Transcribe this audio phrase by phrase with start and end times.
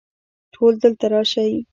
[0.53, 1.53] ټول دلته راشئ